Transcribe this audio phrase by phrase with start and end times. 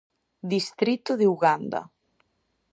[0.53, 1.81] Distrito de Uganda.